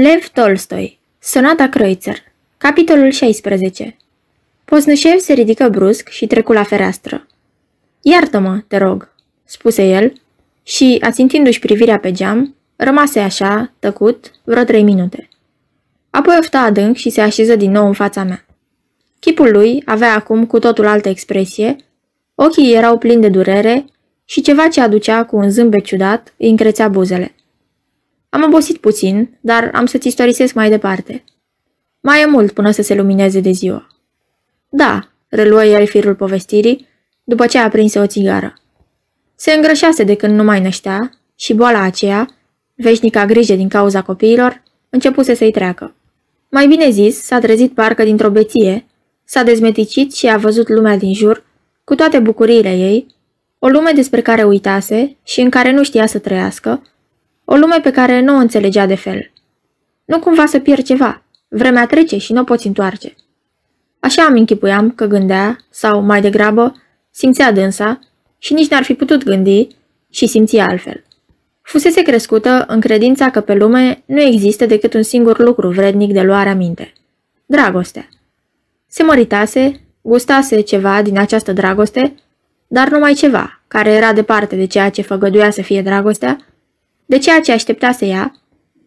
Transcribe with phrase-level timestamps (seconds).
[0.00, 2.16] Lev Tolstoi Sonata Kreutzer
[2.58, 3.96] Capitolul 16
[4.64, 7.26] Poznășev se ridică brusc și trecu la fereastră.
[8.00, 9.14] Iartă-mă, te rog,
[9.44, 10.12] spuse el
[10.62, 15.28] și, ațintindu-și privirea pe geam, rămase așa, tăcut, vreo trei minute.
[16.10, 18.46] Apoi ofta adânc și se așeză din nou în fața mea.
[19.18, 21.76] Chipul lui avea acum cu totul altă expresie,
[22.34, 23.84] ochii erau plini de durere
[24.24, 27.32] și ceva ce aducea cu un zâmbet ciudat îi încrețea buzele.
[28.28, 31.24] Am obosit puțin, dar am să-ți istorisesc mai departe.
[32.00, 33.86] Mai e mult până să se lumineze de ziua.
[34.68, 36.86] Da, reluă el firul povestirii,
[37.24, 38.54] după ce a aprins o țigară.
[39.34, 42.28] Se îngrășase de când nu mai năștea și boala aceea,
[42.74, 45.94] veșnica grijă din cauza copiilor, începuse să-i treacă.
[46.50, 48.86] Mai bine zis, s-a trezit parcă dintr-o beție,
[49.24, 51.44] s-a dezmeticit și a văzut lumea din jur,
[51.84, 53.06] cu toate bucuriile ei,
[53.58, 56.82] o lume despre care uitase și în care nu știa să trăiască,
[57.50, 59.30] o lume pe care nu o înțelegea de fel.
[60.04, 61.22] Nu cumva să pierd ceva.
[61.48, 63.14] Vremea trece și nu o poți întoarce.
[64.00, 66.74] Așa îmi închipuiam că gândea, sau mai degrabă,
[67.10, 67.98] simțea dânsa
[68.38, 69.68] și nici n-ar fi putut gândi
[70.10, 71.04] și simți altfel.
[71.62, 76.22] Fusese crescută în credința că pe lume nu există decât un singur lucru vrednic de
[76.22, 76.92] luarea minte.
[77.46, 78.08] Dragostea.
[78.86, 82.14] Se măritase, gustase ceva din această dragoste,
[82.66, 86.38] dar numai ceva, care era departe de ceea ce făgăduia să fie dragostea,
[87.08, 88.34] de ceea ce aștepta să ea,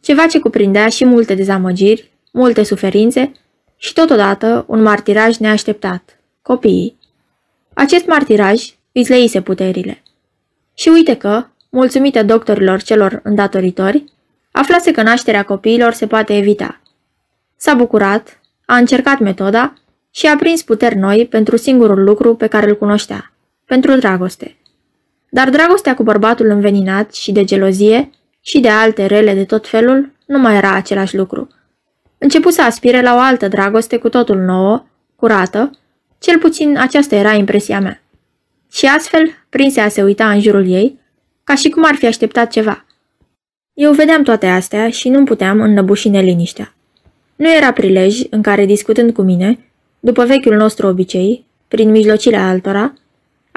[0.00, 3.32] ceva ce cuprindea și multe dezamăgiri, multe suferințe
[3.76, 6.98] și totodată un martiraj neașteptat, copiii.
[7.74, 10.02] Acest martiraj îi zleise puterile.
[10.74, 14.04] Și uite că, mulțumită doctorilor celor îndatoritori,
[14.50, 16.80] aflase că nașterea copiilor se poate evita.
[17.56, 19.74] S-a bucurat, a încercat metoda
[20.10, 23.32] și a prins puteri noi pentru singurul lucru pe care îl cunoștea,
[23.64, 24.57] pentru dragoste.
[25.30, 30.12] Dar dragostea cu bărbatul înveninat și de gelozie și de alte rele de tot felul
[30.26, 31.48] nu mai era același lucru.
[32.18, 34.84] Început să aspire la o altă dragoste cu totul nouă,
[35.16, 35.70] curată,
[36.18, 38.02] cel puțin aceasta era impresia mea.
[38.72, 40.98] Și astfel, prinse a se uita în jurul ei,
[41.44, 42.84] ca și cum ar fi așteptat ceva.
[43.74, 46.74] Eu vedeam toate astea și nu puteam înnăbuși neliniștea.
[47.36, 49.58] Nu era prilej în care, discutând cu mine,
[50.00, 52.94] după vechiul nostru obicei, prin mijlocirea altora,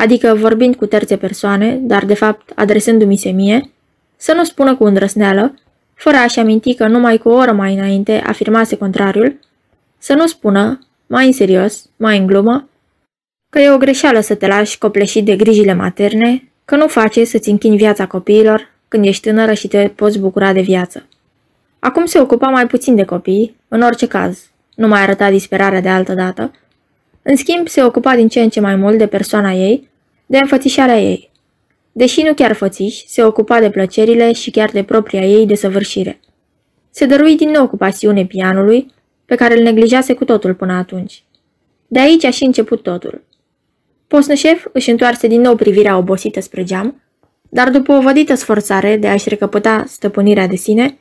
[0.01, 3.72] adică vorbind cu terțe persoane, dar de fapt adresându-mi se mie,
[4.17, 5.53] să nu spună cu îndrăsneală,
[5.94, 9.40] fără a-și aminti că numai cu o oră mai înainte afirmase contrariul,
[9.97, 12.69] să nu spună, mai în serios, mai în glumă,
[13.50, 17.50] că e o greșeală să te lași copleșit de grijile materne, că nu face să-ți
[17.50, 21.06] închini viața copiilor când ești tânără și te poți bucura de viață.
[21.79, 25.90] Acum se ocupa mai puțin de copii, în orice caz, nu mai arăta disperarea de
[25.90, 26.51] altă dată,
[27.22, 29.90] în schimb se ocupa din ce în ce mai mult de persoana ei,
[30.31, 31.31] de înfățișarea ei.
[31.91, 36.19] Deși nu chiar fățiș, se ocupa de plăcerile și chiar de propria ei desăvârșire.
[36.89, 38.93] Se dărui din nou cu pasiune pianului,
[39.25, 41.23] pe care îl neglijase cu totul până atunci.
[41.87, 43.23] De aici a și început totul.
[44.07, 47.01] Posnășef își întoarse din nou privirea obosită spre geam,
[47.49, 50.97] dar după o vădită sforțare de a-și recăpăta stăpânirea de sine,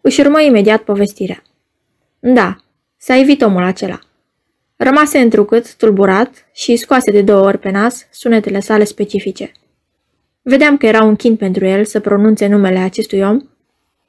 [0.00, 1.42] își urmă imediat povestirea.
[2.18, 2.56] Da,
[2.96, 3.98] s-a evit omul acela.
[4.80, 9.52] Rămase întrucât, tulburat și scoase de două ori pe nas sunetele sale specifice.
[10.42, 13.40] Vedeam că era un chin pentru el să pronunțe numele acestui om,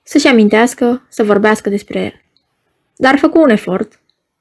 [0.04, 2.14] să-și amintească, să vorbească despre el.
[2.96, 4.00] Dar făcu un efort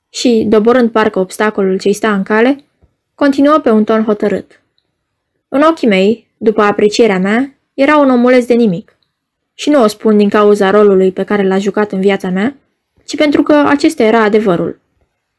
[0.08, 2.64] și, doborând parcă obstacolul ce-i sta în cale,
[3.14, 4.62] continuă pe un ton hotărât.
[5.48, 8.96] În ochii mei, după aprecierea mea, era un omuleț de nimic.
[9.54, 12.56] Și nu o spun din cauza rolului pe care l-a jucat în viața mea,
[13.04, 14.80] ci pentru că acesta era adevărul.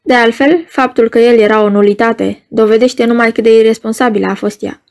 [0.02, 4.62] De altfel, faptul că el era o nulitate dovedește numai cât de irresponsabilă a fost
[4.62, 4.82] ea.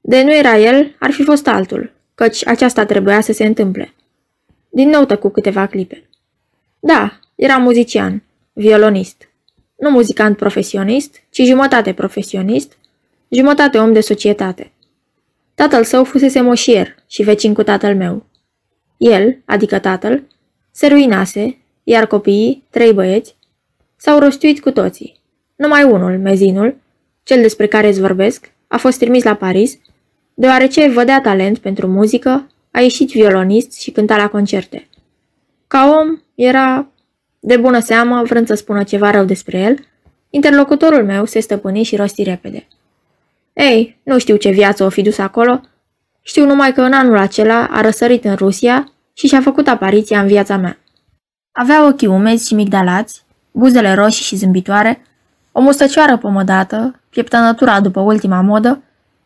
[0.00, 3.94] De nu era el, ar fi fost altul, căci aceasta trebuia să se întâmple.
[4.68, 6.08] Din nou tăcu câteva clipe.
[6.80, 9.28] Da, era muzician, violonist.
[9.76, 12.78] Nu muzicant profesionist, ci jumătate profesionist,
[13.28, 14.72] jumătate om de societate.
[15.54, 18.26] Tatăl său fusese moșier și vecin cu tatăl meu.
[18.96, 20.22] El, adică tatăl,
[20.70, 23.36] se ruinase, iar copiii, trei băieți,
[24.00, 25.20] s-au rostuit cu toții.
[25.56, 26.76] Numai unul, mezinul,
[27.22, 29.78] cel despre care îți vorbesc, a fost trimis la Paris
[30.40, 34.88] Deoarece vădea talent pentru muzică, a ieșit violonist și cânta la concerte.
[35.66, 36.86] Ca om, era,
[37.40, 39.76] de bună seamă, vrând să spună ceva rău despre el,
[40.30, 42.66] interlocutorul meu se stăpâni și rosti repede.
[43.52, 45.60] Ei, nu știu ce viață o fi dus acolo,
[46.22, 50.26] știu numai că în anul acela a răsărit în Rusia și și-a făcut apariția în
[50.26, 50.78] viața mea.
[51.52, 55.02] Avea ochii umezi și migdalați, buzele roșii și zâmbitoare,
[55.52, 58.82] o mustăcioară pomădată, pieptănătura după ultima modă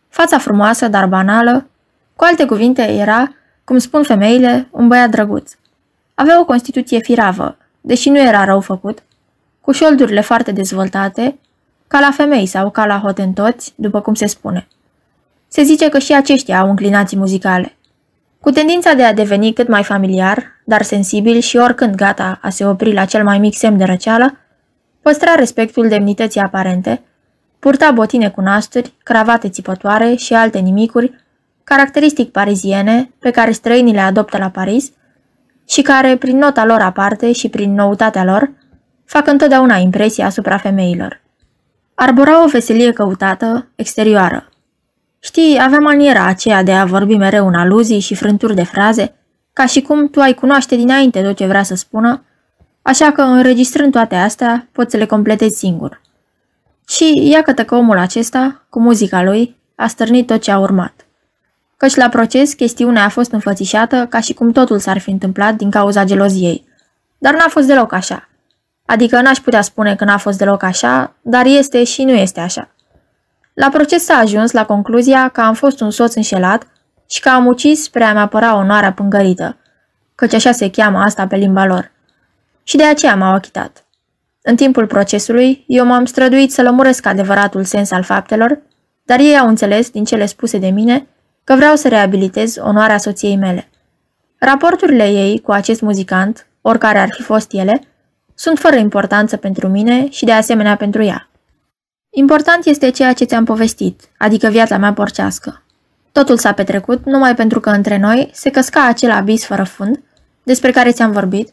[0.09, 1.67] fața frumoasă, dar banală,
[2.17, 3.35] cu alte cuvinte era,
[3.65, 5.53] cum spun femeile, un băiat drăguț.
[6.15, 9.03] Avea o constituție firavă, deși nu era rău făcut,
[9.61, 11.39] cu șoldurile foarte dezvoltate,
[11.87, 14.69] ca la femei sau ca la hotentoți, după cum se spune.
[15.49, 17.77] Se zice că și aceștia au înclinații muzicale.
[18.45, 22.67] Cu tendința de a deveni cât mai familiar, dar sensibil și oricând gata a se
[22.67, 24.39] opri la cel mai mic semn de răceală,
[25.03, 27.03] păstra respectul demnității aparente,
[27.59, 31.15] purta botine cu nasturi, cravate țipătoare și alte nimicuri,
[31.65, 34.93] caracteristic pariziene, pe care străinii le adoptă la Paris
[35.69, 38.51] și care, prin nota lor aparte și prin noutatea lor,
[39.05, 41.21] fac întotdeauna impresia asupra femeilor.
[41.95, 44.49] Arbora o veselie căutată, exterioară.
[45.25, 49.15] Știi, avea maniera aceea de a vorbi mereu în aluzii și frânturi de fraze,
[49.53, 52.25] ca și cum tu ai cunoaște dinainte tot ce vrea să spună,
[52.83, 56.01] așa că, înregistrând toate astea, poți să le completezi singur.
[56.89, 61.07] Și iată că omul acesta, cu muzica lui, a stârnit tot ce a urmat.
[61.77, 65.71] Căci la proces, chestiunea a fost înfățișată ca și cum totul s-ar fi întâmplat din
[65.71, 66.65] cauza geloziei.
[67.19, 68.29] Dar n-a fost deloc așa.
[68.87, 72.74] Adică n-aș putea spune că n-a fost deloc așa, dar este și nu este așa.
[73.55, 76.67] La proces s-a ajuns la concluzia că am fost un soț înșelat
[77.09, 79.57] și că am ucis spre a-mi apăra onoarea pângărită,
[80.15, 81.93] căci așa se cheamă asta pe limba lor.
[82.63, 83.85] Și de aceea m-au achitat.
[84.43, 88.59] În timpul procesului, eu m-am străduit să lămuresc adevăratul sens al faptelor,
[89.05, 91.07] dar ei au înțeles din cele spuse de mine
[91.45, 93.69] că vreau să reabilitez onoarea soției mele.
[94.39, 97.81] Raporturile ei cu acest muzicant, oricare ar fi fost ele,
[98.35, 101.29] sunt fără importanță pentru mine și de asemenea pentru ea.
[102.17, 105.63] Important este ceea ce ți-am povestit, adică viața mea porcească.
[106.13, 110.03] Totul s-a petrecut numai pentru că între noi se căsca acel abis fără fund,
[110.43, 111.49] despre care ți-am vorbit,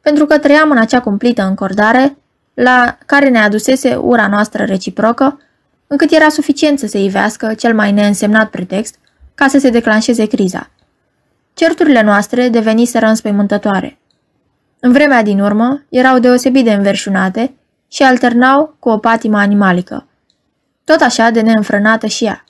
[0.00, 2.16] pentru că trăiam în acea cumplită încordare
[2.54, 5.40] la care ne adusese ura noastră reciprocă,
[5.86, 8.94] încât era suficient să se ivească cel mai neînsemnat pretext
[9.34, 10.70] ca să se declanșeze criza.
[11.54, 13.98] Certurile noastre deveniseră înspăimântătoare.
[14.80, 17.54] În vremea din urmă, erau deosebit de înverșunate
[17.92, 20.06] și alternau cu o patimă animalică.
[20.84, 22.44] Tot așa de neînfrânată și ea.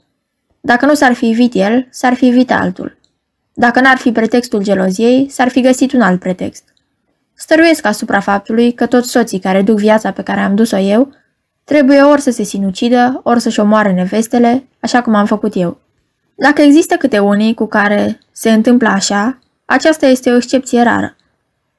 [0.60, 2.98] Dacă nu s-ar fi evit el, s-ar fi evit altul.
[3.52, 6.64] Dacă n-ar fi pretextul geloziei, s-ar fi găsit un alt pretext.
[7.34, 11.12] Stăruiesc asupra faptului că toți soții care duc viața pe care am dus-o eu
[11.64, 15.80] trebuie ori să se sinucidă, ori să-și omoare nevestele, așa cum am făcut eu.
[16.34, 21.16] Dacă există câte unii cu care se întâmplă așa, aceasta este o excepție rară.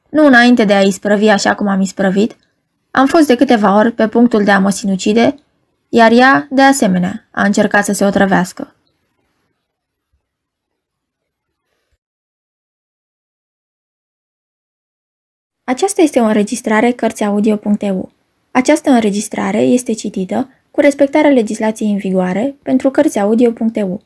[0.09, 2.35] Nu înainte de a isprăvi așa cum am isprăvit,
[2.95, 5.35] am fost de câteva ori pe punctul de a mă sinucide,
[5.89, 8.75] iar ea, de asemenea, a încercat să se otrăvească.
[15.63, 18.11] Aceasta este o înregistrare Cărțiaudio.eu.
[18.51, 24.01] Această înregistrare este citită cu respectarea legislației în vigoare pentru Cărțiaudio.eu.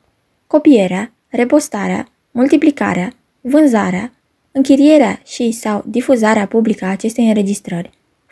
[0.48, 4.12] Copierea, repostarea, multiplicarea, vânzarea,
[4.52, 7.97] închirierea și sau difuzarea publică a acestei înregistrări,